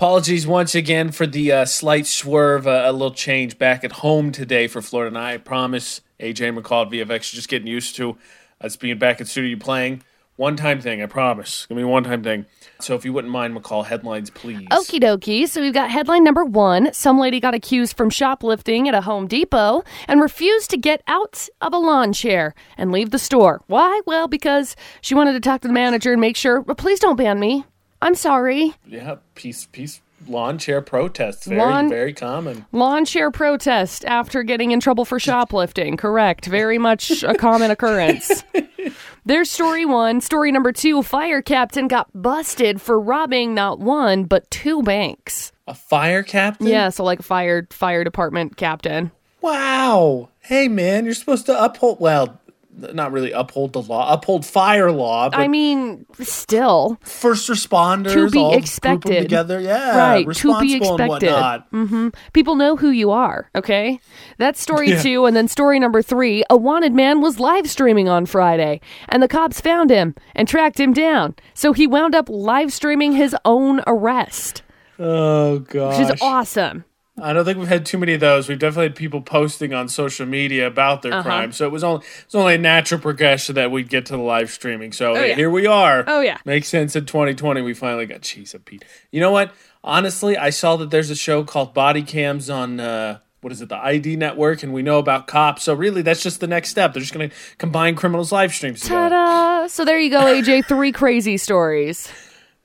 [0.00, 4.32] Apologies once again for the uh, slight swerve, uh, a little change back at home
[4.32, 5.08] today for Florida.
[5.14, 8.16] And I promise AJ McCall at VFX, just getting used to
[8.62, 10.02] us being back in studio playing.
[10.36, 11.66] One time thing, I promise.
[11.66, 12.46] Gonna be one time thing.
[12.80, 14.66] So if you wouldn't mind, McCall, headlines, please.
[14.68, 15.46] Okie dokie.
[15.46, 16.94] So we've got headline number one.
[16.94, 21.46] Some lady got accused from shoplifting at a Home Depot and refused to get out
[21.60, 23.60] of a lawn chair and leave the store.
[23.66, 24.00] Why?
[24.06, 27.16] Well, because she wanted to talk to the manager and make sure, "Well, please don't
[27.16, 27.66] ban me.
[28.02, 28.74] I'm sorry.
[28.86, 31.46] Yeah, peace, peace, lawn chair protests.
[31.46, 32.64] Very, Lawn- very common.
[32.72, 35.96] Lawn chair protest after getting in trouble for shoplifting.
[35.96, 36.46] Correct.
[36.46, 38.42] Very much a common occurrence.
[39.26, 40.20] There's story one.
[40.22, 45.52] Story number two fire captain got busted for robbing not one, but two banks.
[45.68, 46.66] A fire captain?
[46.66, 49.12] Yeah, so like a fire fire department captain.
[49.42, 50.30] Wow.
[50.40, 52.39] Hey, man, you're supposed to uphold, well,
[52.76, 56.98] not really uphold the law, uphold fire law, but I mean, still.
[57.02, 59.22] first responders To be expected.
[59.22, 59.60] together.
[59.60, 61.08] Yeah, Right, to be expected.
[61.08, 61.70] whatnot.
[61.72, 62.08] Mm-hmm.
[62.32, 64.00] People know who you are, okay?
[64.38, 65.02] That's story Yeah.
[65.02, 65.26] two.
[65.26, 69.28] And then story number three a wanted man was live streaming on Friday, and the
[69.28, 71.34] cops found him and tracked him down.
[71.54, 74.62] So he wound up live streaming his own arrest,
[74.98, 75.98] Oh, gosh.
[75.98, 76.84] which is awesome.
[77.18, 78.48] I don't think we've had too many of those.
[78.48, 81.22] We've definitely had people posting on social media about their Uh-huh.
[81.22, 81.52] crime.
[81.52, 84.22] So it was only it was only a natural progression that we'd get to the
[84.22, 84.92] live streaming.
[84.92, 85.34] So hey, yeah.
[85.34, 86.04] here we are.
[86.06, 86.38] Oh, yeah.
[86.44, 88.84] Makes sense in 2020 we finally got Cheese of Pete.
[89.10, 89.52] You know what?
[89.84, 93.70] Honestly, I saw that there's a show called Body Cams on uh what is it,
[93.70, 95.62] the ID network, and we know about cops.
[95.62, 96.92] So really that's just the next step.
[96.92, 99.08] They're just gonna combine criminals live streams together.
[99.08, 99.66] Ta da!
[99.66, 100.66] So there you go, AJ.
[100.66, 102.08] Three crazy stories.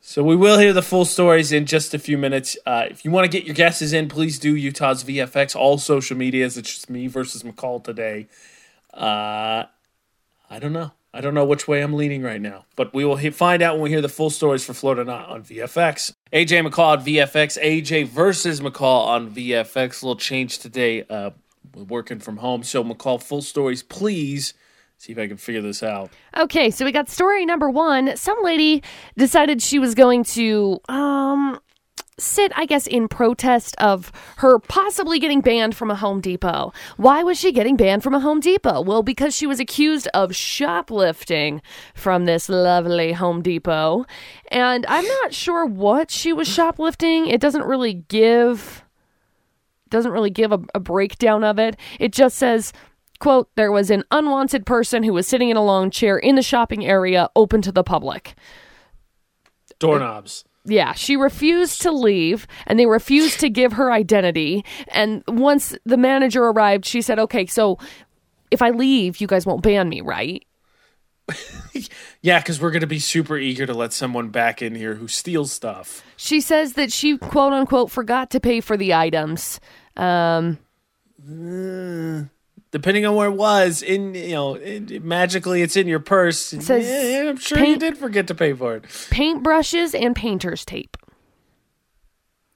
[0.07, 2.55] So we will hear the full stories in just a few minutes.
[2.63, 6.15] Uh, if you want to get your guesses in, please do Utah's VFX, all social
[6.15, 6.59] medias.
[6.59, 8.27] It's just me versus McCall today.
[8.93, 9.63] Uh,
[10.47, 10.91] I don't know.
[11.11, 13.73] I don't know which way I'm leaning right now, but we will he- find out
[13.75, 16.13] when we hear the full stories for Florida Not on VFX.
[16.31, 20.03] AJ McCall at VFX, AJ versus McCall on VFX.
[20.03, 21.03] A little change today.
[21.09, 21.31] Uh,
[21.73, 24.53] we're working from home, so McCall, full stories, please.
[24.97, 26.09] See if I can figure this out.
[26.35, 28.15] Okay, so we got story number one.
[28.15, 28.81] Some lady
[29.17, 31.59] decided she was going to um
[32.17, 36.71] sit, I guess, in protest of her possibly getting banned from a Home Depot.
[36.97, 38.81] Why was she getting banned from a Home Depot?
[38.81, 41.61] Well, because she was accused of shoplifting
[41.93, 44.05] from this lovely Home Depot.
[44.49, 47.27] And I'm not sure what she was shoplifting.
[47.27, 48.83] It doesn't really give
[49.89, 51.77] doesn't really give a, a breakdown of it.
[51.99, 52.73] It just says,
[53.19, 56.41] quote, there was an unwanted person who was sitting in a long chair in the
[56.41, 58.35] shopping area open to the public.
[59.79, 60.45] Doorknobs.
[60.65, 64.65] Yeah, she refused to leave and they refused to give her identity.
[64.87, 67.77] And once the manager arrived, she said, okay, so
[68.49, 70.43] if I leave, you guys won't ban me, right?
[72.25, 75.07] Yeah, because we're going to be super eager to let someone back in here who
[75.07, 76.03] steals stuff.
[76.17, 79.59] She says that she, quote unquote, forgot to pay for the items.
[79.95, 80.57] Um,
[82.75, 86.37] Depending on where it was, in you know, it, magically it's in your purse.
[86.37, 88.83] says yeah, I'm sure you did forget to pay for it.
[88.83, 90.97] paintbrushes and painter's tape.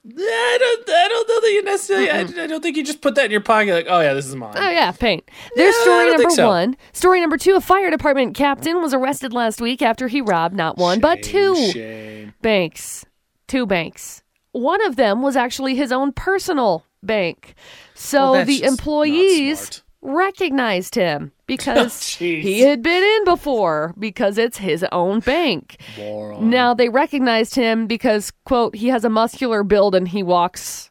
[0.05, 2.09] I don't, I don't know that you necessarily.
[2.11, 4.25] I, I don't think you just put that in your pocket like, oh yeah, this
[4.25, 4.55] is mine.
[4.57, 5.23] Oh yeah, paint.
[5.55, 6.47] There's Yeah, story number so.
[6.49, 6.75] one.
[6.91, 10.77] Story number two: A fire department captain was arrested last week after he robbed not
[10.77, 12.33] one but two Shame.
[12.41, 13.05] banks.
[13.47, 14.21] Two banks.
[14.51, 17.55] One of them was actually his own personal bank.
[17.93, 19.81] So Well, the employees.
[20.01, 22.41] Recognized him because jeez.
[22.41, 25.77] he had been in before because it's his own bank.
[25.97, 26.49] Moron.
[26.49, 30.89] Now they recognized him because quote he has a muscular build and he walks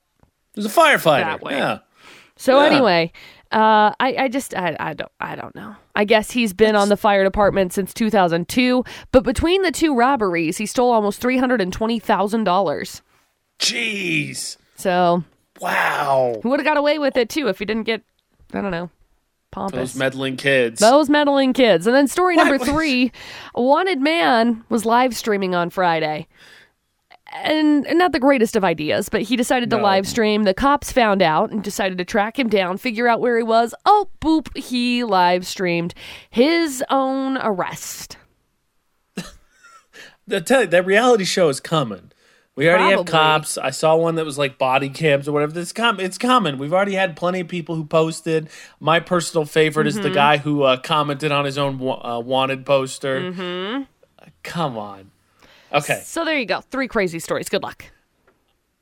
[0.55, 1.25] There's a firefighter.
[1.25, 1.55] That way.
[1.57, 1.79] Yeah.
[2.37, 2.67] So Yeah.
[2.67, 3.13] anyway,
[3.51, 5.75] uh, I, I just I, I don't I don't know.
[5.95, 10.59] I guess he's been on the fire department since 2002, but between the two robberies,
[10.59, 13.03] he stole almost three hundred and twenty thousand dollars.
[13.59, 14.57] Jeez.
[14.77, 15.25] So
[15.61, 16.39] Wow.
[16.43, 18.03] he would have got away with it too if he didn't get
[18.55, 18.91] I don't know
[19.50, 19.92] pompous.
[19.92, 20.81] Those meddling kids.
[20.81, 21.86] Those meddling kids.
[21.86, 22.47] And then story What?
[22.47, 23.12] number three
[23.54, 26.26] a wanted man was live streaming on Friday.
[27.34, 29.83] And and not the greatest of ideas, but he decided to No.
[29.83, 30.45] live stream.
[30.45, 33.74] The cops found out and decided to track him down, figure out where he was.
[33.84, 35.92] Oh, boop, he live streamed
[36.30, 38.16] his own arrest.
[39.18, 42.12] I tell you, that reality show is coming.
[42.59, 43.57] We already have cops.
[43.57, 45.59] I saw one that was like body cams or whatever.
[45.60, 46.59] It's com- It's coming.
[46.59, 48.49] We've already had plenty of people who posted.
[48.81, 50.03] My personal favorite is Mm-hmm.
[50.03, 53.21] the guy who uh, commented on his own wa- uh, wanted poster.
[53.33, 53.83] Mm-hmm.
[54.43, 55.10] Come on.
[55.72, 56.60] Okay, So there you go.
[56.63, 57.49] Three crazy stories.
[57.49, 57.84] Good luck.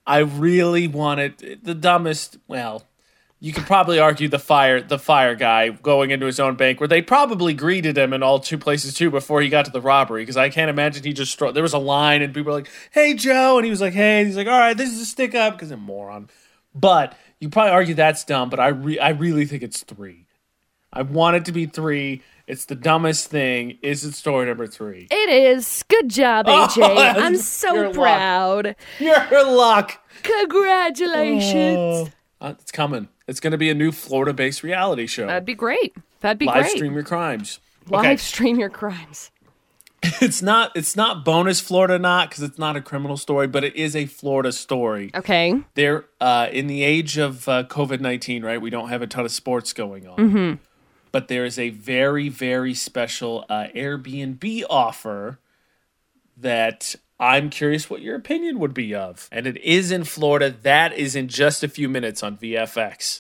[0.07, 2.39] I really wanted the dumbest.
[2.47, 2.87] Well,
[3.39, 6.89] you could probably argue the fire the fire guy going into his own bank where
[6.89, 10.23] they probably greeted him in all two places too before he got to the robbery.
[10.23, 12.71] Because I can't imagine he just stro- there was a line and people were like
[12.93, 13.59] hey Joe.
[13.59, 14.21] And he was like hey.
[14.21, 15.55] And he's like all right this is a stick up.
[15.55, 16.31] Because I'm a moron.
[16.75, 20.27] But you probably argue that's dumb but I re- I really think it's three.
[20.93, 22.23] I want it to be three.
[22.47, 23.77] It's the dumbest thing.
[23.83, 25.09] Is it story number three?
[25.11, 25.85] It is.
[25.89, 27.17] Good job, oh, AJ.
[27.19, 27.93] I'm you're so luck.
[27.93, 28.77] proud.
[28.99, 30.01] your luck.
[30.23, 32.09] Congratulations.
[32.09, 32.09] Oh.
[32.41, 35.95] Uh, it's coming it's gonna be a new Florida based reality show That'd be great.
[36.21, 36.55] That'd be great.
[36.55, 36.77] live great.
[36.77, 39.31] stream your crimes Live stream your crimes.
[40.21, 43.75] it's not it's not bonus Florida not because it's not a criminal story, but it
[43.77, 45.11] is a Florida story.
[45.15, 45.61] Okay.
[45.75, 48.61] There, uh, in the age of uh, COVID nineteen, right?
[48.61, 50.61] We don't have a ton of sports going on,
[51.13, 55.39] but there is a very very special uh, Airbnb offer
[56.37, 60.51] that I'm curious what your opinion would be of, and it is in Florida.
[60.51, 63.15] That is in just a few minutes on VFX.